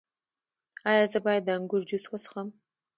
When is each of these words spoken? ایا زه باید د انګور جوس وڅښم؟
ایا 0.89 1.03
زه 1.13 1.19
باید 1.25 1.43
د 1.45 1.49
انګور 1.57 1.81
جوس 1.89 2.05
وڅښم؟ 2.07 2.47